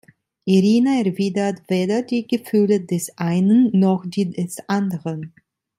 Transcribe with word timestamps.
Irina 0.47 0.99
erwidert 1.05 1.59
weder 1.67 2.01
die 2.01 2.25
Gefühle 2.25 2.81
des 2.83 3.19
einen 3.19 3.69
noch 3.79 4.03
die 4.03 4.31
des 4.31 4.57
anderen. 4.67 5.35